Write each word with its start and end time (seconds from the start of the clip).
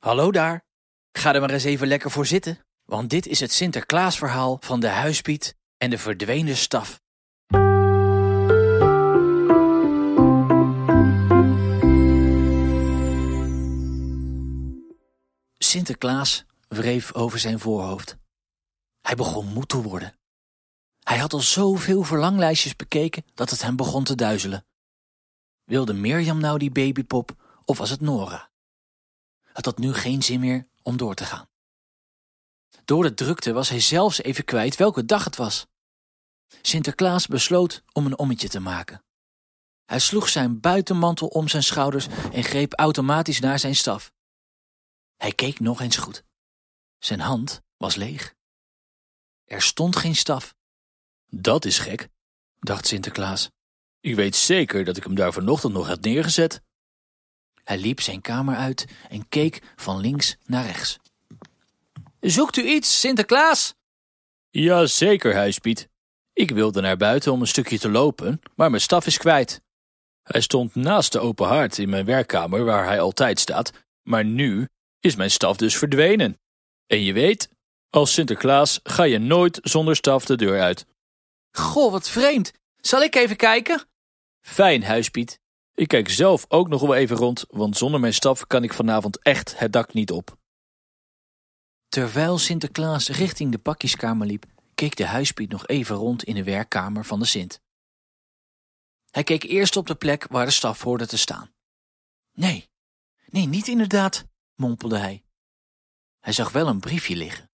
Hallo 0.00 0.30
daar. 0.30 0.64
Ga 1.12 1.34
er 1.34 1.40
maar 1.40 1.50
eens 1.50 1.64
even 1.64 1.86
lekker 1.86 2.10
voor 2.10 2.26
zitten, 2.26 2.58
want 2.84 3.10
dit 3.10 3.26
is 3.26 3.40
het 3.40 3.52
Sinterklaasverhaal 3.52 4.56
van 4.60 4.80
de 4.80 4.88
huispiet 4.88 5.56
en 5.76 5.90
de 5.90 5.98
verdwenen 5.98 6.56
staf. 6.56 7.00
Sinterklaas 15.58 16.44
wreef 16.68 17.14
over 17.14 17.38
zijn 17.38 17.58
voorhoofd. 17.58 18.16
Hij 19.00 19.14
begon 19.14 19.46
moe 19.46 19.66
te 19.66 19.82
worden. 19.82 20.18
Hij 21.00 21.18
had 21.18 21.32
al 21.32 21.40
zoveel 21.40 22.02
verlanglijstjes 22.02 22.76
bekeken 22.76 23.24
dat 23.34 23.50
het 23.50 23.62
hem 23.62 23.76
begon 23.76 24.04
te 24.04 24.14
duizelen. 24.14 24.66
Wilde 25.64 25.92
Mirjam 25.92 26.40
nou 26.40 26.58
die 26.58 26.70
babypop 26.70 27.30
of 27.64 27.78
was 27.78 27.90
het 27.90 28.00
Nora? 28.00 28.49
Had 29.52 29.78
nu 29.78 29.94
geen 29.94 30.22
zin 30.22 30.40
meer 30.40 30.68
om 30.82 30.96
door 30.96 31.14
te 31.14 31.24
gaan. 31.24 31.48
Door 32.84 33.02
de 33.02 33.14
drukte 33.14 33.52
was 33.52 33.68
hij 33.68 33.80
zelfs 33.80 34.22
even 34.22 34.44
kwijt 34.44 34.76
welke 34.76 35.04
dag 35.04 35.24
het 35.24 35.36
was. 35.36 35.66
Sinterklaas 36.62 37.26
besloot 37.26 37.82
om 37.92 38.06
een 38.06 38.18
ommetje 38.18 38.48
te 38.48 38.60
maken. 38.60 39.04
Hij 39.84 39.98
sloeg 39.98 40.28
zijn 40.28 40.60
buitenmantel 40.60 41.26
om 41.26 41.48
zijn 41.48 41.62
schouders 41.62 42.06
en 42.32 42.44
greep 42.44 42.72
automatisch 42.72 43.40
naar 43.40 43.58
zijn 43.58 43.76
staf. 43.76 44.12
Hij 45.16 45.32
keek 45.32 45.60
nog 45.60 45.80
eens 45.80 45.96
goed. 45.96 46.24
Zijn 46.98 47.20
hand 47.20 47.62
was 47.76 47.94
leeg. 47.94 48.34
Er 49.44 49.62
stond 49.62 49.96
geen 49.96 50.16
staf. 50.16 50.54
Dat 51.26 51.64
is 51.64 51.78
gek, 51.78 52.08
dacht 52.58 52.86
Sinterklaas. 52.86 53.50
Ik 54.00 54.14
weet 54.14 54.36
zeker 54.36 54.84
dat 54.84 54.96
ik 54.96 55.04
hem 55.04 55.14
daar 55.14 55.32
vanochtend 55.32 55.72
nog 55.72 55.86
had 55.86 56.00
neergezet. 56.00 56.62
Hij 57.64 57.78
liep 57.78 58.00
zijn 58.00 58.20
kamer 58.20 58.56
uit 58.56 58.86
en 59.08 59.28
keek 59.28 59.62
van 59.76 60.00
links 60.00 60.36
naar 60.46 60.66
rechts. 60.66 60.98
Zoekt 62.20 62.56
u 62.56 62.62
iets, 62.62 63.00
Sinterklaas? 63.00 63.74
Ja, 64.50 64.86
zeker, 64.86 65.34
huispiet. 65.34 65.88
Ik 66.32 66.50
wilde 66.50 66.80
naar 66.80 66.96
buiten 66.96 67.32
om 67.32 67.40
een 67.40 67.46
stukje 67.46 67.78
te 67.78 67.90
lopen, 67.90 68.40
maar 68.54 68.70
mijn 68.70 68.82
staf 68.82 69.06
is 69.06 69.18
kwijt. 69.18 69.60
Hij 70.22 70.40
stond 70.40 70.74
naast 70.74 71.12
de 71.12 71.18
open 71.18 71.46
haard 71.48 71.78
in 71.78 71.88
mijn 71.88 72.04
werkkamer 72.04 72.64
waar 72.64 72.84
hij 72.84 73.00
altijd 73.00 73.40
staat, 73.40 73.72
maar 74.02 74.24
nu 74.24 74.68
is 75.00 75.16
mijn 75.16 75.30
staf 75.30 75.56
dus 75.56 75.76
verdwenen. 75.76 76.40
En 76.86 77.02
je 77.02 77.12
weet, 77.12 77.48
als 77.90 78.12
Sinterklaas 78.12 78.80
ga 78.82 79.02
je 79.02 79.18
nooit 79.18 79.58
zonder 79.62 79.96
staf 79.96 80.24
de 80.24 80.36
deur 80.36 80.60
uit. 80.60 80.86
Goh, 81.50 81.92
wat 81.92 82.10
vreemd. 82.10 82.52
Zal 82.76 83.02
ik 83.02 83.14
even 83.14 83.36
kijken? 83.36 83.84
Fijn, 84.40 84.84
huispiet. 84.84 85.39
Ik 85.80 85.88
kijk 85.88 86.08
zelf 86.08 86.44
ook 86.48 86.68
nog 86.68 86.80
wel 86.80 86.94
even 86.94 87.16
rond, 87.16 87.44
want 87.48 87.76
zonder 87.76 88.00
mijn 88.00 88.14
staf 88.14 88.46
kan 88.46 88.62
ik 88.62 88.72
vanavond 88.72 89.22
echt 89.22 89.58
het 89.58 89.72
dak 89.72 89.92
niet 89.92 90.10
op. 90.10 90.36
Terwijl 91.88 92.38
Sinterklaas 92.38 93.08
richting 93.08 93.52
de 93.52 93.58
pakjeskamer 93.58 94.26
liep, 94.26 94.44
keek 94.74 94.96
de 94.96 95.06
huispiet 95.06 95.50
nog 95.50 95.66
even 95.66 95.96
rond 95.96 96.24
in 96.24 96.34
de 96.34 96.44
werkkamer 96.44 97.04
van 97.04 97.18
de 97.18 97.24
Sint. 97.24 97.60
Hij 99.10 99.22
keek 99.22 99.42
eerst 99.42 99.76
op 99.76 99.86
de 99.86 99.94
plek 99.94 100.26
waar 100.28 100.44
de 100.44 100.52
staf 100.52 100.82
hoorde 100.82 101.06
te 101.06 101.18
staan. 101.18 101.52
Nee, 102.32 102.70
nee, 103.26 103.46
niet 103.46 103.68
inderdaad, 103.68 104.24
mompelde 104.54 104.98
hij. 104.98 105.24
Hij 106.18 106.32
zag 106.32 106.52
wel 106.52 106.66
een 106.66 106.80
briefje 106.80 107.16
liggen. 107.16 107.50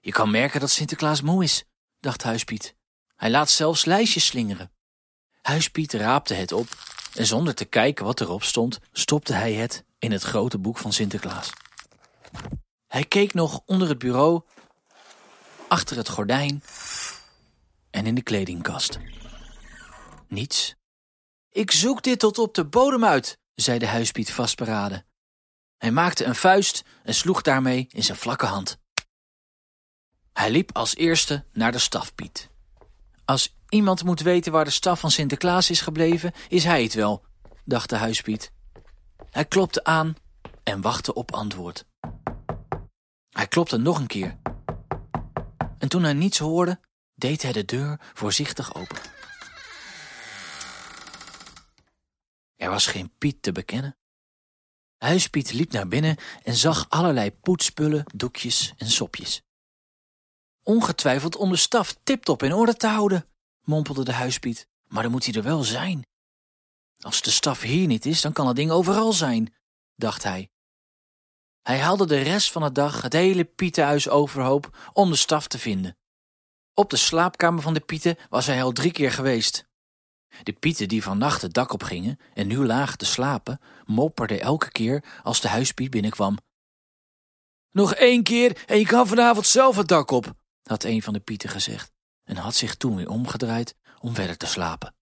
Je 0.00 0.12
kan 0.12 0.30
merken 0.30 0.60
dat 0.60 0.70
Sinterklaas 0.70 1.20
moe 1.20 1.42
is, 1.44 1.64
dacht 2.00 2.22
Huispiet. 2.22 2.74
Hij 3.16 3.30
laat 3.30 3.50
zelfs 3.50 3.84
lijstjes 3.84 4.26
slingeren. 4.26 4.72
Huispiet 5.40 5.92
raapte 5.92 6.34
het 6.34 6.52
op 6.52 6.92
en 7.14 7.26
zonder 7.26 7.54
te 7.54 7.64
kijken 7.64 8.04
wat 8.04 8.20
erop 8.20 8.42
stond, 8.42 8.78
stopte 8.92 9.32
hij 9.32 9.52
het 9.52 9.84
in 9.98 10.12
het 10.12 10.22
grote 10.22 10.58
boek 10.58 10.78
van 10.78 10.92
Sinterklaas. 10.92 11.50
Hij 12.86 13.04
keek 13.04 13.34
nog 13.34 13.60
onder 13.66 13.88
het 13.88 13.98
bureau, 13.98 14.42
achter 15.68 15.96
het 15.96 16.08
gordijn 16.08 16.62
en 17.90 18.06
in 18.06 18.14
de 18.14 18.22
kledingkast. 18.22 18.98
Niets. 20.28 20.74
Ik 21.50 21.70
zoek 21.70 22.02
dit 22.02 22.18
tot 22.18 22.38
op 22.38 22.54
de 22.54 22.64
bodem 22.64 23.04
uit, 23.04 23.38
zei 23.54 23.78
de 23.78 23.86
huispiet 23.86 24.32
vastberaden. 24.32 25.06
Hij 25.76 25.90
maakte 25.90 26.24
een 26.24 26.34
vuist 26.34 26.82
en 27.02 27.14
sloeg 27.14 27.42
daarmee 27.42 27.86
in 27.90 28.02
zijn 28.02 28.18
vlakke 28.18 28.46
hand. 28.46 28.78
Hij 30.32 30.50
liep 30.50 30.76
als 30.76 30.96
eerste 30.96 31.44
naar 31.52 31.72
de 31.72 31.78
stafpiet. 31.78 32.50
Als 33.24 33.53
iemand 33.68 34.04
moet 34.04 34.20
weten 34.20 34.52
waar 34.52 34.64
de 34.64 34.70
staf 34.70 35.00
van 35.00 35.10
Sinterklaas 35.10 35.70
is 35.70 35.80
gebleven, 35.80 36.32
is 36.48 36.64
hij 36.64 36.82
het 36.82 36.94
wel, 36.94 37.24
dacht 37.64 37.88
de 37.90 37.96
huispiet. 37.96 38.52
Hij 39.30 39.44
klopte 39.44 39.84
aan 39.84 40.16
en 40.62 40.80
wachtte 40.80 41.14
op 41.14 41.32
antwoord. 41.32 41.86
Hij 43.30 43.46
klopte 43.46 43.76
nog 43.76 43.98
een 43.98 44.06
keer. 44.06 44.38
En 45.78 45.88
toen 45.88 46.02
hij 46.02 46.12
niets 46.12 46.38
hoorde, 46.38 46.80
deed 47.14 47.42
hij 47.42 47.52
de 47.52 47.64
deur 47.64 48.00
voorzichtig 48.14 48.74
open. 48.74 48.98
Er 52.56 52.70
was 52.70 52.86
geen 52.86 53.12
Piet 53.18 53.42
te 53.42 53.52
bekennen. 53.52 53.96
Huispiet 54.96 55.52
liep 55.52 55.72
naar 55.72 55.88
binnen 55.88 56.16
en 56.42 56.54
zag 56.54 56.86
allerlei 56.88 57.32
poetspullen, 57.32 58.04
doekjes 58.14 58.74
en 58.76 58.86
sopjes. 58.90 59.42
Ongetwijfeld 60.62 61.36
om 61.36 61.50
de 61.50 61.56
staf 61.56 61.96
tiptop 62.02 62.42
in 62.42 62.52
orde 62.52 62.76
te 62.76 62.86
houden, 62.86 63.28
mompelde 63.64 64.04
de 64.04 64.12
huispiet. 64.12 64.68
Maar 64.88 65.02
dan 65.02 65.12
moet 65.12 65.24
hij 65.24 65.34
er 65.34 65.42
wel 65.42 65.62
zijn. 65.62 66.06
Als 66.98 67.22
de 67.22 67.30
staf 67.30 67.60
hier 67.60 67.86
niet 67.86 68.06
is, 68.06 68.20
dan 68.20 68.32
kan 68.32 68.46
het 68.46 68.56
ding 68.56 68.70
overal 68.70 69.12
zijn, 69.12 69.54
dacht 69.96 70.22
hij. 70.22 70.50
Hij 71.62 71.78
haalde 71.78 72.06
de 72.06 72.18
rest 72.18 72.52
van 72.52 72.62
de 72.62 72.72
dag 72.72 73.02
het 73.02 73.12
hele 73.12 73.44
Pietenhuis 73.44 74.08
overhoop 74.08 74.90
om 74.92 75.10
de 75.10 75.16
staf 75.16 75.46
te 75.46 75.58
vinden. 75.58 75.96
Op 76.74 76.90
de 76.90 76.96
slaapkamer 76.96 77.62
van 77.62 77.74
de 77.74 77.80
Pieten 77.80 78.16
was 78.28 78.46
hij 78.46 78.62
al 78.62 78.72
drie 78.72 78.92
keer 78.92 79.12
geweest. 79.12 79.66
De 80.42 80.52
Pieten 80.52 80.88
die 80.88 81.02
vannacht 81.02 81.42
het 81.42 81.54
dak 81.54 81.72
op 81.72 81.82
gingen 81.82 82.18
en 82.34 82.46
nu 82.46 82.66
lagen 82.66 82.98
te 82.98 83.04
slapen, 83.04 83.60
mopperden 83.84 84.40
elke 84.40 84.70
keer 84.70 85.04
als 85.22 85.40
de 85.40 85.48
huispiet 85.48 85.90
binnenkwam. 85.90 86.38
Nog 87.70 87.94
één 87.94 88.22
keer 88.22 88.62
en 88.66 88.78
je 88.78 88.86
kan 88.86 89.06
vanavond 89.06 89.46
zelf 89.46 89.76
het 89.76 89.88
dak 89.88 90.10
op, 90.10 90.34
had 90.62 90.84
een 90.84 91.02
van 91.02 91.12
de 91.12 91.20
Pieten 91.20 91.48
gezegd 91.48 91.93
en 92.24 92.36
had 92.36 92.54
zich 92.54 92.74
toen 92.74 92.96
weer 92.96 93.08
omgedraaid 93.08 93.74
om 94.00 94.14
verder 94.14 94.36
te 94.36 94.46
slapen. 94.46 94.94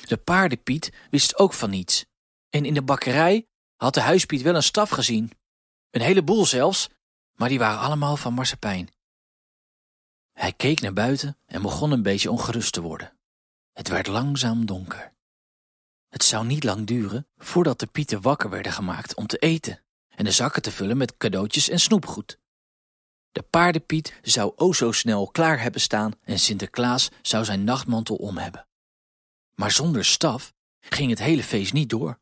De 0.00 0.16
paardenpiet 0.16 0.92
wist 1.10 1.38
ook 1.38 1.52
van 1.52 1.70
niets 1.70 2.04
en 2.50 2.64
in 2.64 2.74
de 2.74 2.82
bakkerij 2.82 3.46
had 3.76 3.94
de 3.94 4.00
huispiet 4.00 4.42
wel 4.42 4.54
een 4.54 4.62
staf 4.62 4.90
gezien. 4.90 5.32
Een 5.90 6.00
heleboel 6.00 6.46
zelfs, 6.46 6.88
maar 7.32 7.48
die 7.48 7.58
waren 7.58 7.80
allemaal 7.80 8.16
van 8.16 8.34
marsepein. 8.34 8.90
Hij 10.32 10.52
keek 10.52 10.80
naar 10.80 10.92
buiten 10.92 11.38
en 11.46 11.62
begon 11.62 11.90
een 11.90 12.02
beetje 12.02 12.30
ongerust 12.30 12.72
te 12.72 12.80
worden. 12.80 13.16
Het 13.72 13.88
werd 13.88 14.06
langzaam 14.06 14.66
donker. 14.66 15.12
Het 16.08 16.24
zou 16.24 16.46
niet 16.46 16.64
lang 16.64 16.86
duren 16.86 17.28
voordat 17.36 17.80
de 17.80 17.86
pieten 17.86 18.20
wakker 18.20 18.50
werden 18.50 18.72
gemaakt 18.72 19.14
om 19.14 19.26
te 19.26 19.38
eten 19.38 19.82
en 20.08 20.24
de 20.24 20.32
zakken 20.32 20.62
te 20.62 20.70
vullen 20.70 20.96
met 20.96 21.16
cadeautjes 21.16 21.68
en 21.68 21.80
snoepgoed. 21.80 22.38
De 23.32 23.42
paardenpiet 23.42 24.18
zou 24.22 24.52
o 24.56 24.72
zo 24.72 24.92
snel 24.92 25.28
klaar 25.28 25.60
hebben 25.60 25.80
staan 25.80 26.12
en 26.22 26.38
Sinterklaas 26.38 27.08
zou 27.22 27.44
zijn 27.44 27.64
nachtmantel 27.64 28.16
om 28.16 28.38
hebben. 28.38 28.66
Maar 29.54 29.70
zonder 29.70 30.04
staf 30.04 30.52
ging 30.80 31.10
het 31.10 31.18
hele 31.18 31.42
feest 31.42 31.72
niet 31.72 31.90
door. 31.90 32.20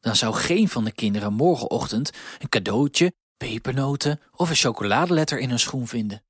Dan 0.00 0.16
zou 0.16 0.34
geen 0.34 0.68
van 0.68 0.84
de 0.84 0.92
kinderen 0.92 1.32
morgenochtend 1.32 2.10
een 2.38 2.48
cadeautje, 2.48 3.12
pepernoten 3.36 4.20
of 4.32 4.50
een 4.50 4.56
chocoladeletter 4.56 5.38
in 5.38 5.48
hun 5.48 5.58
schoen 5.58 5.86
vinden. 5.86 6.22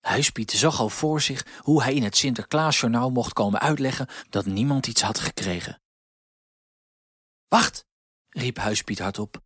Huispiet 0.00 0.50
zag 0.50 0.80
al 0.80 0.88
voor 0.88 1.20
zich 1.20 1.46
hoe 1.58 1.82
hij 1.82 1.94
in 1.94 2.02
het 2.02 2.16
Sinterklaasjournaal 2.16 3.10
mocht 3.10 3.32
komen 3.32 3.60
uitleggen 3.60 4.08
dat 4.28 4.46
niemand 4.46 4.86
iets 4.86 5.02
had 5.02 5.18
gekregen. 5.18 5.80
Wacht, 7.48 7.86
riep 8.28 8.56
Huispiet 8.56 8.98
hardop. 8.98 9.42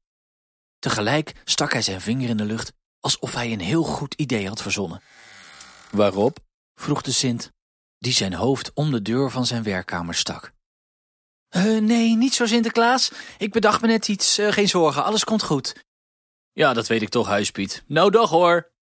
Tegelijk 0.78 1.42
stak 1.44 1.72
hij 1.72 1.82
zijn 1.82 2.00
vinger 2.00 2.28
in 2.28 2.36
de 2.36 2.44
lucht 2.44 2.72
alsof 3.02 3.34
hij 3.34 3.52
een 3.52 3.60
heel 3.60 3.82
goed 3.82 4.14
idee 4.14 4.48
had 4.48 4.62
verzonnen. 4.62 5.02
Waarop? 5.90 6.38
vroeg 6.74 7.02
de 7.02 7.12
Sint, 7.12 7.52
die 7.98 8.12
zijn 8.12 8.34
hoofd 8.34 8.72
om 8.74 8.90
de 8.90 9.02
deur 9.02 9.30
van 9.30 9.46
zijn 9.46 9.62
werkkamer 9.62 10.14
stak. 10.14 10.52
Uh, 11.56 11.80
nee, 11.80 12.16
niet 12.16 12.34
zo 12.34 12.46
Sinterklaas. 12.46 13.12
Ik 13.38 13.52
bedacht 13.52 13.80
me 13.80 13.86
net 13.86 14.08
iets. 14.08 14.38
Uh, 14.38 14.52
geen 14.52 14.68
zorgen, 14.68 15.04
alles 15.04 15.24
komt 15.24 15.42
goed. 15.42 15.84
Ja, 16.52 16.72
dat 16.72 16.86
weet 16.86 17.02
ik 17.02 17.08
toch, 17.08 17.26
Huispiet. 17.26 17.84
Nou, 17.86 18.10
dag 18.10 18.30
hoor. 18.30 18.72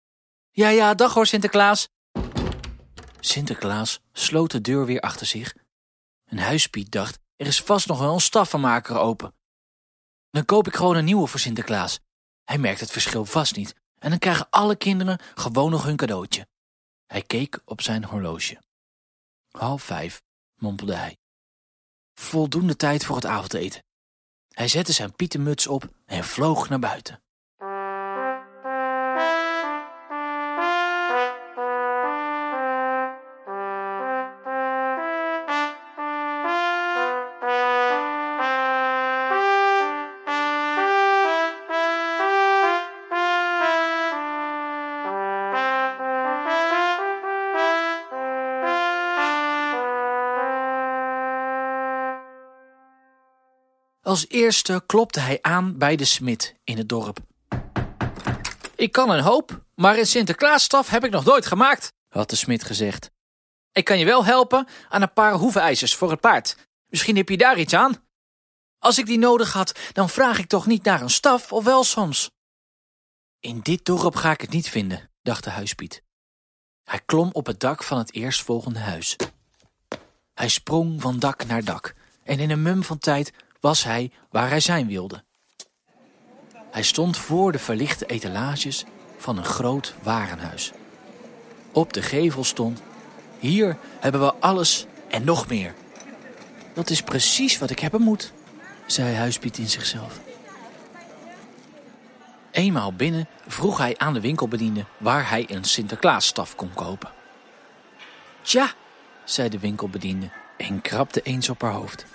Ja, 0.50 0.68
ja, 0.68 0.94
dag 0.94 1.14
hoor, 1.14 1.26
Sinterklaas. 1.26 1.88
Sinterklaas 3.20 4.00
sloot 4.12 4.50
de 4.50 4.60
deur 4.60 4.86
weer 4.86 5.00
achter 5.00 5.26
zich. 5.26 5.54
En 6.24 6.38
Huispiet 6.38 6.90
dacht, 6.90 7.18
er 7.36 7.46
is 7.46 7.62
vast 7.62 7.86
nog 7.86 7.98
wel 7.98 8.14
een 8.14 8.20
staffenmaker 8.20 8.96
open. 8.98 9.34
Dan 10.30 10.44
koop 10.44 10.66
ik 10.66 10.74
gewoon 10.74 10.96
een 10.96 11.04
nieuwe 11.04 11.26
voor 11.26 11.40
Sinterklaas. 11.40 12.00
Hij 12.44 12.58
merkt 12.58 12.80
het 12.80 12.90
verschil 12.90 13.24
vast 13.24 13.56
niet. 13.56 13.74
En 14.00 14.10
dan 14.10 14.18
krijgen 14.18 14.50
alle 14.50 14.76
kinderen 14.76 15.18
gewoon 15.34 15.70
nog 15.70 15.84
hun 15.84 15.96
cadeautje. 15.96 16.48
Hij 17.06 17.22
keek 17.22 17.60
op 17.64 17.80
zijn 17.80 18.04
horloge. 18.04 18.62
Half 19.50 19.82
vijf, 19.82 20.22
mompelde 20.54 20.94
hij. 20.94 21.16
Voldoende 22.14 22.76
tijd 22.76 23.04
voor 23.04 23.16
het 23.16 23.26
avondeten. 23.26 23.84
Hij 24.48 24.68
zette 24.68 24.92
zijn 24.92 25.16
pietenmuts 25.16 25.66
op 25.66 25.88
en 26.06 26.24
vloog 26.24 26.68
naar 26.68 26.78
buiten. 26.78 27.22
Als 54.02 54.28
eerste 54.28 54.82
klopte 54.86 55.20
hij 55.20 55.38
aan 55.42 55.78
bij 55.78 55.96
de 55.96 56.04
smid 56.04 56.54
in 56.64 56.76
het 56.76 56.88
dorp. 56.88 57.18
Ik 58.74 58.92
kan 58.92 59.10
een 59.10 59.22
hoop, 59.22 59.64
maar 59.74 59.98
een 59.98 60.06
Sinterklaasstaf 60.06 60.88
heb 60.88 61.04
ik 61.04 61.10
nog 61.10 61.24
nooit 61.24 61.46
gemaakt, 61.46 61.92
had 62.08 62.30
de 62.30 62.36
smid 62.36 62.64
gezegd. 62.64 63.10
Ik 63.72 63.84
kan 63.84 63.98
je 63.98 64.04
wel 64.04 64.24
helpen 64.24 64.66
aan 64.88 65.02
een 65.02 65.12
paar 65.12 65.32
hoevenijzers 65.32 65.94
voor 65.94 66.10
het 66.10 66.20
paard. 66.20 66.56
Misschien 66.86 67.16
heb 67.16 67.28
je 67.28 67.36
daar 67.36 67.58
iets 67.58 67.74
aan. 67.74 68.08
Als 68.78 68.98
ik 68.98 69.06
die 69.06 69.18
nodig 69.18 69.52
had, 69.52 69.78
dan 69.92 70.08
vraag 70.08 70.38
ik 70.38 70.48
toch 70.48 70.66
niet 70.66 70.84
naar 70.84 71.00
een 71.00 71.10
staf, 71.10 71.52
of 71.52 71.64
wel 71.64 71.84
soms? 71.84 72.30
In 73.40 73.60
dit 73.60 73.84
dorp 73.84 74.16
ga 74.16 74.30
ik 74.30 74.40
het 74.40 74.50
niet 74.50 74.68
vinden, 74.68 75.10
dacht 75.22 75.44
de 75.44 75.50
huispiet. 75.50 76.02
Hij 76.84 77.00
klom 77.06 77.30
op 77.32 77.46
het 77.46 77.60
dak 77.60 77.82
van 77.82 77.98
het 77.98 78.12
eerstvolgende 78.12 78.78
huis. 78.78 79.16
Hij 80.34 80.48
sprong 80.48 81.00
van 81.00 81.18
dak 81.18 81.46
naar 81.46 81.64
dak 81.64 81.94
en 82.24 82.38
in 82.38 82.50
een 82.50 82.62
mum 82.62 82.82
van 82.84 82.98
tijd 82.98 83.32
was 83.60 83.84
hij 83.84 84.10
waar 84.30 84.48
hij 84.48 84.60
zijn 84.60 84.86
wilde. 84.86 85.24
Hij 86.70 86.82
stond 86.82 87.16
voor 87.16 87.52
de 87.52 87.58
verlichte 87.58 88.06
etalages 88.06 88.84
van 89.16 89.38
een 89.38 89.44
groot 89.44 89.94
warenhuis. 90.02 90.72
Op 91.72 91.92
de 91.92 92.02
gevel 92.02 92.44
stond: 92.44 92.82
Hier 93.38 93.76
hebben 94.00 94.20
we 94.20 94.34
alles 94.34 94.86
en 95.08 95.24
nog 95.24 95.48
meer. 95.48 95.74
Dat 96.74 96.90
is 96.90 97.02
precies 97.02 97.58
wat 97.58 97.70
ik 97.70 97.78
hebben 97.78 98.02
moet, 98.02 98.32
zei 98.86 99.14
Huispiet 99.14 99.58
in 99.58 99.68
zichzelf. 99.68 100.20
Eenmaal 102.50 102.92
binnen 102.92 103.28
vroeg 103.46 103.78
hij 103.78 103.98
aan 103.98 104.14
de 104.14 104.20
winkelbediende 104.20 104.84
waar 104.98 105.28
hij 105.28 105.46
een 105.48 105.64
Sinterklaasstaf 105.64 106.54
kon 106.54 106.70
kopen. 106.74 107.10
Tja, 108.42 108.72
zei 109.24 109.48
de 109.48 109.58
winkelbediende 109.58 110.30
en 110.56 110.80
krabde 110.80 111.22
eens 111.22 111.48
op 111.48 111.62
haar 111.62 111.72
hoofd. 111.72 112.06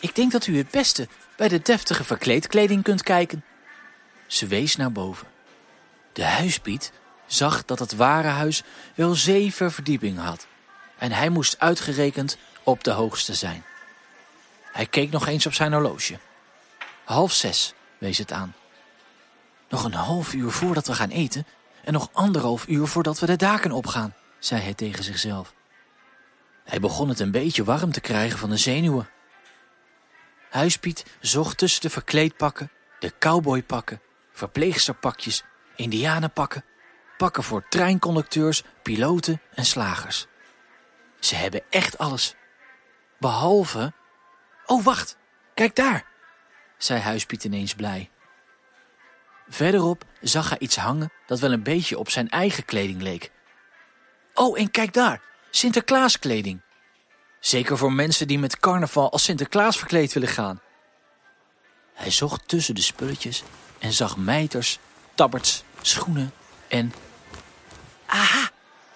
Ik 0.00 0.14
denk 0.14 0.32
dat 0.32 0.46
u 0.46 0.56
het 0.56 0.70
beste 0.70 1.08
bij 1.36 1.48
de 1.48 1.62
deftige 1.62 2.04
verkleedkleding 2.04 2.82
kunt 2.82 3.02
kijken. 3.02 3.44
Ze 4.26 4.46
wees 4.46 4.76
naar 4.76 4.92
boven. 4.92 5.26
De 6.12 6.24
huispiet 6.24 6.92
zag 7.26 7.64
dat 7.64 7.78
het 7.78 7.94
ware 7.94 8.28
huis 8.28 8.62
wel 8.94 9.14
zeven 9.14 9.72
verdiepingen 9.72 10.22
had 10.22 10.46
en 10.98 11.12
hij 11.12 11.28
moest 11.28 11.58
uitgerekend 11.58 12.38
op 12.62 12.84
de 12.84 12.90
hoogste 12.90 13.34
zijn. 13.34 13.64
Hij 14.72 14.86
keek 14.86 15.10
nog 15.10 15.26
eens 15.26 15.46
op 15.46 15.54
zijn 15.54 15.72
horloge. 15.72 16.18
Half 17.04 17.32
zes 17.32 17.74
wees 17.98 18.18
het 18.18 18.32
aan. 18.32 18.54
Nog 19.68 19.84
een 19.84 19.94
half 19.94 20.34
uur 20.34 20.50
voordat 20.50 20.86
we 20.86 20.94
gaan 20.94 21.10
eten 21.10 21.46
en 21.84 21.92
nog 21.92 22.08
anderhalf 22.12 22.68
uur 22.68 22.86
voordat 22.86 23.18
we 23.18 23.26
de 23.26 23.36
daken 23.36 23.72
opgaan, 23.72 24.14
zei 24.38 24.60
hij 24.60 24.74
tegen 24.74 25.04
zichzelf. 25.04 25.54
Hij 26.64 26.80
begon 26.80 27.08
het 27.08 27.20
een 27.20 27.30
beetje 27.30 27.64
warm 27.64 27.92
te 27.92 28.00
krijgen 28.00 28.38
van 28.38 28.50
de 28.50 28.56
zenuwen. 28.56 29.08
Huispiet 30.54 31.04
zocht 31.20 31.58
tussen 31.58 31.80
de 31.80 31.90
verkleedpakken, 31.90 32.70
de 32.98 33.12
cowboypakken, 33.18 34.00
verpleegsterpakjes, 34.32 35.42
indianenpakken, 35.76 36.64
pakken 37.16 37.42
voor 37.42 37.68
treinconducteurs, 37.68 38.62
piloten 38.82 39.40
en 39.54 39.64
slagers. 39.64 40.26
Ze 41.18 41.34
hebben 41.34 41.62
echt 41.70 41.98
alles. 41.98 42.34
Behalve... 43.18 43.92
Oh, 44.66 44.84
wacht, 44.84 45.16
kijk 45.54 45.76
daar, 45.76 46.06
zei 46.78 47.00
Huispiet 47.00 47.44
ineens 47.44 47.74
blij. 47.74 48.10
Verderop 49.48 50.04
zag 50.20 50.48
hij 50.48 50.58
iets 50.58 50.76
hangen 50.76 51.12
dat 51.26 51.40
wel 51.40 51.52
een 51.52 51.62
beetje 51.62 51.98
op 51.98 52.10
zijn 52.10 52.28
eigen 52.28 52.64
kleding 52.64 53.02
leek. 53.02 53.30
Oh, 54.34 54.58
en 54.58 54.70
kijk 54.70 54.92
daar, 54.92 55.20
Sinterklaaskleding. 55.50 56.60
Zeker 57.44 57.78
voor 57.78 57.92
mensen 57.92 58.26
die 58.26 58.38
met 58.38 58.60
carnaval 58.60 59.12
als 59.12 59.24
Sinterklaas 59.24 59.78
verkleed 59.78 60.12
willen 60.12 60.28
gaan. 60.28 60.60
Hij 61.94 62.10
zocht 62.10 62.48
tussen 62.48 62.74
de 62.74 62.80
spulletjes 62.80 63.42
en 63.78 63.92
zag 63.92 64.16
mijters, 64.16 64.78
tabberts, 65.14 65.64
schoenen 65.80 66.32
en... 66.68 66.92
Aha, 68.06 68.50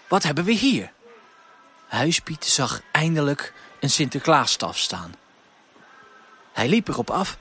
wat 0.09 0.23
hebben 0.23 0.45
we 0.45 0.53
hier? 0.53 0.93
Huispiet 1.87 2.45
zag 2.45 2.81
eindelijk 2.93 3.53
een 3.81 3.91
Sinterklaasstaf 3.91 4.79
staan. 4.79 5.15
Hij 6.53 6.69
liep 6.69 6.89
erop 6.89 7.11
af, 7.11 7.39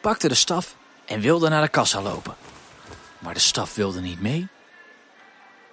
pakte 0.00 0.28
de 0.28 0.34
staf 0.34 0.76
en 1.04 1.20
wilde 1.20 1.48
naar 1.48 1.62
de 1.62 1.68
kassa 1.68 2.02
lopen. 2.02 2.36
Maar 3.18 3.34
de 3.34 3.40
staf 3.40 3.74
wilde 3.74 4.00
niet 4.00 4.20
mee. 4.20 4.48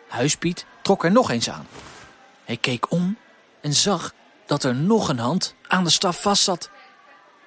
Huispiet 0.07 0.65
trok 0.81 1.03
er 1.03 1.11
nog 1.11 1.31
eens 1.31 1.49
aan. 1.49 1.67
Hij 2.45 2.57
keek 2.57 2.91
om 2.91 3.17
en 3.61 3.73
zag 3.73 4.13
dat 4.47 4.63
er 4.63 4.75
nog 4.75 5.09
een 5.09 5.19
hand 5.19 5.55
aan 5.67 5.83
de 5.83 5.89
staf 5.89 6.21
vastzat. 6.21 6.69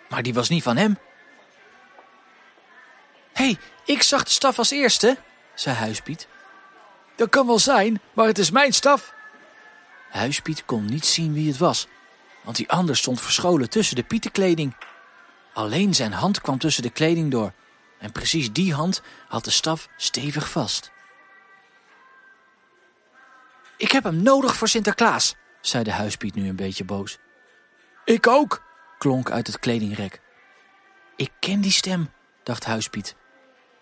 Maar 0.08 0.22
die 0.22 0.34
was 0.34 0.48
niet 0.48 0.62
van 0.62 0.76
hem. 0.76 0.98
Hé, 3.32 3.44
hey, 3.44 3.58
ik 3.84 4.02
zag 4.02 4.24
de 4.24 4.30
staf 4.30 4.58
als 4.58 4.70
eerste, 4.70 5.18
zei 5.54 5.76
Huispiet. 5.76 6.28
Dat 7.16 7.28
kan 7.28 7.46
wel 7.46 7.58
zijn, 7.58 8.00
maar 8.12 8.26
het 8.26 8.38
is 8.38 8.50
mijn 8.50 8.72
staf. 8.72 9.14
Huispiet 10.10 10.64
kon 10.64 10.84
niet 10.84 11.06
zien 11.06 11.32
wie 11.32 11.48
het 11.48 11.58
was, 11.58 11.86
want 12.42 12.56
die 12.56 12.70
ander 12.70 12.96
stond 12.96 13.20
verscholen 13.20 13.70
tussen 13.70 13.96
de 13.96 14.02
pietenkleding. 14.02 14.76
Alleen 15.52 15.94
zijn 15.94 16.12
hand 16.12 16.40
kwam 16.40 16.58
tussen 16.58 16.82
de 16.82 16.90
kleding 16.90 17.30
door, 17.30 17.52
en 17.98 18.12
precies 18.12 18.52
die 18.52 18.74
hand 18.74 19.02
had 19.28 19.44
de 19.44 19.50
staf 19.50 19.88
stevig 19.96 20.50
vast. 20.50 20.90
Ik 23.76 23.92
heb 23.92 24.04
hem 24.04 24.22
nodig 24.22 24.56
voor 24.56 24.68
Sinterklaas, 24.68 25.34
zei 25.60 25.84
de 25.84 25.92
huispiet 25.92 26.34
nu 26.34 26.48
een 26.48 26.56
beetje 26.56 26.84
boos. 26.84 27.18
Ik 28.04 28.26
ook, 28.26 28.62
klonk 28.98 29.30
uit 29.30 29.46
het 29.46 29.58
kledingrek. 29.58 30.20
Ik 31.16 31.30
ken 31.38 31.60
die 31.60 31.72
stem, 31.72 32.10
dacht 32.42 32.64
huispiet. 32.64 33.16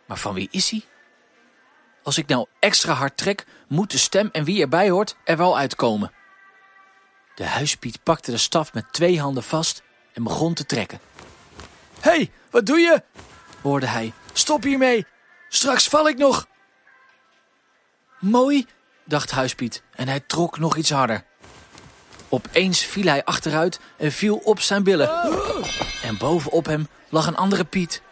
Maar 0.07 0.17
van 0.17 0.35
wie 0.35 0.49
is 0.51 0.71
hij? 0.71 0.85
Als 2.03 2.19
ik 2.19 2.27
nou 2.27 2.47
extra 2.59 2.93
hard 2.93 3.17
trek, 3.17 3.47
moet 3.69 3.91
de 3.91 3.99
stem 3.99 4.29
en 4.33 4.45
wie 4.45 4.63
erbij 4.63 4.91
hoort 4.91 5.17
er 5.25 5.37
wel 5.37 5.59
uitkomen. 5.59 6.13
De 7.35 7.45
huispiet 7.45 8.03
pakte 8.03 8.31
de 8.31 8.37
staf 8.37 8.73
met 8.73 8.93
twee 8.93 9.21
handen 9.21 9.43
vast 9.43 9.83
en 10.13 10.23
begon 10.23 10.55
te 10.55 10.67
trekken. 10.67 11.01
Hé, 12.01 12.11
hey, 12.11 12.33
wat 12.51 12.67
doe 12.67 12.79
je? 12.79 13.03
hoorde 13.63 13.87
hij. 13.87 14.13
Stop 14.33 14.63
hiermee, 14.63 15.07
straks 15.49 15.89
val 15.89 16.09
ik 16.09 16.19
nog. 16.19 16.47
Mooi, 18.19 18.67
dacht 19.05 19.31
Huispiet 19.31 19.83
en 19.93 20.09
hij 20.09 20.21
trok 20.21 20.59
nog 20.59 20.77
iets 20.77 20.91
harder. 20.91 21.25
Opeens 22.29 22.85
viel 22.85 23.07
hij 23.07 23.25
achteruit 23.25 23.81
en 23.97 24.13
viel 24.13 24.37
op 24.37 24.61
zijn 24.61 24.83
billen. 24.83 25.11
En 26.03 26.19
bovenop 26.19 26.67
hem 26.67 26.89
lag 27.09 27.27
een 27.27 27.37
andere 27.37 27.65
Piet. 27.65 28.03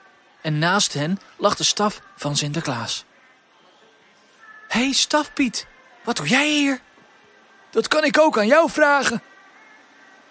En 0.41 0.59
naast 0.59 0.93
hen 0.95 1.21
lag 1.37 1.57
de 1.57 1.65
staf 1.65 2.01
van 2.17 2.37
Sinterklaas. 2.37 3.05
Hé, 4.69 4.81
hey, 4.81 4.93
stafpiet, 4.93 5.67
wat 6.05 6.17
doe 6.17 6.29
jij 6.29 6.49
hier? 6.49 6.81
Dat 7.71 7.89
kan 7.89 8.05
ik 8.05 8.19
ook 8.19 8.39
aan 8.39 8.47
jou 8.47 8.71
vragen. 8.71 9.23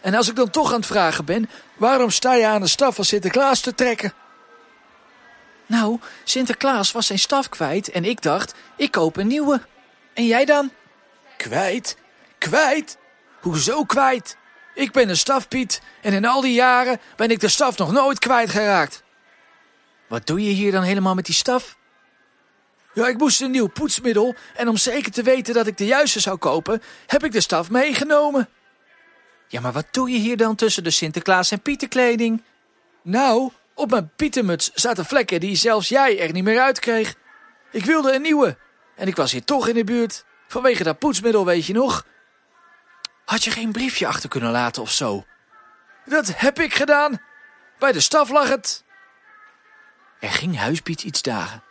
En 0.01 0.15
als 0.15 0.29
ik 0.29 0.35
dan 0.35 0.49
toch 0.49 0.69
aan 0.69 0.77
het 0.77 0.85
vragen 0.85 1.25
ben, 1.25 1.49
waarom 1.77 2.09
sta 2.09 2.33
je 2.33 2.47
aan 2.47 2.61
de 2.61 2.67
staf 2.67 2.95
van 2.95 3.05
Sinterklaas 3.05 3.59
te 3.59 3.75
trekken? 3.75 4.13
Nou, 5.65 5.99
Sinterklaas 6.23 6.91
was 6.91 7.07
zijn 7.07 7.19
staf 7.19 7.49
kwijt 7.49 7.89
en 7.89 8.05
ik 8.05 8.21
dacht, 8.21 8.53
ik 8.75 8.91
koop 8.91 9.17
een 9.17 9.27
nieuwe. 9.27 9.61
En 10.13 10.25
jij 10.25 10.45
dan? 10.45 10.71
Kwijt? 11.37 11.97
Kwijt? 12.37 12.97
Hoezo 13.45 13.83
kwijt? 13.83 14.37
Ik 14.73 14.91
ben 14.91 15.09
een 15.09 15.17
stafpiet 15.17 15.81
en 16.01 16.13
in 16.13 16.25
al 16.25 16.41
die 16.41 16.53
jaren 16.53 16.99
ben 17.15 17.31
ik 17.31 17.39
de 17.39 17.47
staf 17.47 17.77
nog 17.77 17.91
nooit 17.91 18.19
kwijtgeraakt. 18.19 19.03
Wat 20.07 20.27
doe 20.27 20.43
je 20.43 20.49
hier 20.49 20.71
dan 20.71 20.83
helemaal 20.83 21.15
met 21.15 21.25
die 21.25 21.35
staf? 21.35 21.77
Ja, 22.93 23.07
ik 23.07 23.17
moest 23.17 23.41
een 23.41 23.51
nieuw 23.51 23.67
poetsmiddel 23.67 24.35
en 24.55 24.67
om 24.67 24.77
zeker 24.77 25.11
te 25.11 25.23
weten 25.23 25.53
dat 25.53 25.67
ik 25.67 25.77
de 25.77 25.85
juiste 25.85 26.19
zou 26.19 26.37
kopen, 26.37 26.81
heb 27.07 27.23
ik 27.23 27.31
de 27.31 27.41
staf 27.41 27.69
meegenomen. 27.69 28.49
Ja, 29.47 29.61
maar 29.61 29.73
wat 29.73 29.87
doe 29.91 30.09
je 30.09 30.17
hier 30.17 30.37
dan 30.37 30.55
tussen 30.55 30.83
de 30.83 30.91
Sinterklaas 30.91 31.51
en 31.51 31.61
Pieterkleding? 31.61 32.43
Nou, 33.01 33.51
op 33.73 33.89
mijn 33.89 34.11
pietermuts 34.15 34.71
zaten 34.73 35.05
vlekken 35.05 35.39
die 35.39 35.55
zelfs 35.55 35.89
jij 35.89 36.19
er 36.19 36.31
niet 36.31 36.43
meer 36.43 36.59
uitkreeg. 36.59 37.15
Ik 37.71 37.85
wilde 37.85 38.13
een 38.13 38.21
nieuwe 38.21 38.57
en 38.95 39.07
ik 39.07 39.15
was 39.15 39.31
hier 39.31 39.43
toch 39.43 39.67
in 39.67 39.75
de 39.75 39.83
buurt. 39.83 40.25
Vanwege 40.47 40.83
dat 40.83 40.99
poetsmiddel, 40.99 41.45
weet 41.45 41.65
je 41.65 41.73
nog? 41.73 42.05
Had 43.25 43.43
je 43.43 43.51
geen 43.51 43.71
briefje 43.71 44.07
achter 44.07 44.29
kunnen 44.29 44.51
laten 44.51 44.81
of 44.81 44.91
zo? 44.91 45.25
Dat 46.05 46.39
heb 46.39 46.59
ik 46.59 46.73
gedaan. 46.73 47.21
Bij 47.79 47.91
de 47.91 47.99
staf 47.99 48.29
lag 48.29 48.49
het. 48.49 48.83
ging 50.19 50.57
Huispiet 50.57 51.03
iets 51.03 51.21
dagen. 51.21 51.63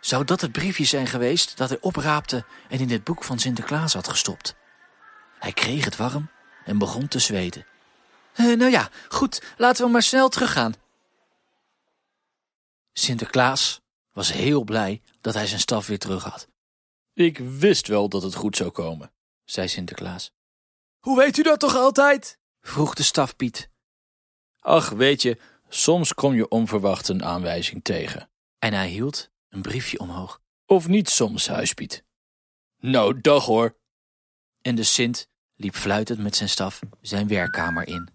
Zou 0.00 0.24
dat 0.24 0.40
het 0.40 0.52
briefje 0.52 0.84
zijn 0.84 1.06
geweest 1.06 1.56
dat 1.56 1.68
hij 1.68 1.78
opraapte 1.80 2.44
en 2.68 2.78
in 2.78 2.90
het 2.90 3.04
boek 3.04 3.24
van 3.24 3.38
Sinterklaas 3.38 3.92
had 3.92 4.08
gestopt? 4.08 4.54
Hij 5.38 5.52
kreeg 5.52 5.84
het 5.84 5.96
warm 5.96 6.30
en 6.64 6.78
begon 6.78 7.08
te 7.08 7.18
zweten. 7.18 7.66
Eh, 8.32 8.46
nou 8.46 8.70
ja, 8.70 8.88
goed, 9.08 9.42
laten 9.56 9.84
we 9.84 9.90
maar 9.90 10.02
snel 10.02 10.28
teruggaan. 10.28 10.74
Sinterklaas 12.92 13.80
was 14.12 14.32
heel 14.32 14.64
blij 14.64 15.02
dat 15.20 15.34
hij 15.34 15.46
zijn 15.46 15.60
staf 15.60 15.86
weer 15.86 15.98
terug 15.98 16.24
had. 16.24 16.48
Ik 17.14 17.38
wist 17.38 17.86
wel 17.86 18.08
dat 18.08 18.22
het 18.22 18.34
goed 18.34 18.56
zou 18.56 18.70
komen, 18.70 19.12
zei 19.44 19.68
Sinterklaas. 19.68 20.35
Hoe 21.06 21.16
weet 21.16 21.36
u 21.36 21.42
dat 21.42 21.60
toch 21.60 21.76
altijd? 21.76 22.38
Vroeg 22.60 22.94
de 22.94 23.02
stafpiet. 23.02 23.70
Ach, 24.60 24.88
weet 24.88 25.22
je, 25.22 25.38
soms 25.68 26.14
kom 26.14 26.34
je 26.34 26.48
onverwacht 26.48 27.08
een 27.08 27.24
aanwijzing 27.24 27.84
tegen. 27.84 28.30
En 28.58 28.72
hij 28.72 28.88
hield 28.88 29.30
een 29.48 29.62
briefje 29.62 29.98
omhoog. 29.98 30.40
Of 30.64 30.88
niet 30.88 31.08
soms, 31.08 31.48
huispiet. 31.48 32.04
Nou, 32.80 33.20
dag 33.20 33.44
hoor. 33.44 33.76
En 34.62 34.74
de 34.74 34.82
Sint 34.82 35.28
liep 35.54 35.74
fluitend 35.74 36.18
met 36.18 36.36
zijn 36.36 36.48
staf 36.48 36.80
zijn 37.00 37.28
werkkamer 37.28 37.88
in. 37.88 38.14